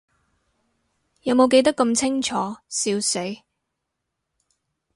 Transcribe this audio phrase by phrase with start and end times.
[1.21, 2.33] 有無記得咁清楚，
[2.67, 3.19] 笑死